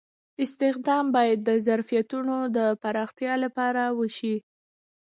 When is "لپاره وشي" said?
3.43-4.35